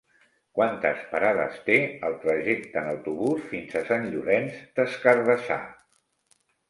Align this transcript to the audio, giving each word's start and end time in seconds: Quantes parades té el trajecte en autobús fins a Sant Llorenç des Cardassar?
Quantes 0.59 1.01
parades 1.09 1.59
té 1.67 1.75
el 2.09 2.17
trajecte 2.23 2.81
en 2.83 2.89
autobús 2.95 3.45
fins 3.53 3.79
a 3.83 3.85
Sant 3.91 4.09
Llorenç 4.15 4.57
des 4.81 4.97
Cardassar? 5.05 5.61